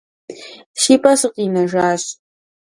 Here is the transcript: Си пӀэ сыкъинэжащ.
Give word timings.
Си 0.81 0.93
пӀэ 1.01 1.13
сыкъинэжащ. 1.19 2.03